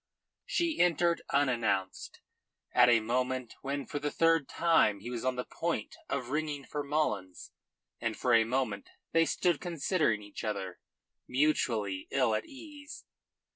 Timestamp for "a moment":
2.89-3.53, 8.33-8.89